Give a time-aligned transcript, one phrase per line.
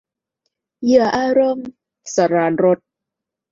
[0.83, 1.67] เหยื่ออารมณ์-
[2.15, 2.79] สราญรส